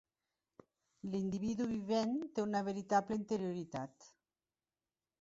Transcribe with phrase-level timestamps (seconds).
[1.15, 4.13] L'individu vivent té una veritable interioritat.